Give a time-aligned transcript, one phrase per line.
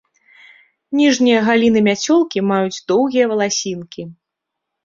[0.99, 4.01] Ніжнія галіны мяцёлкі маюць доўгія валасінкі.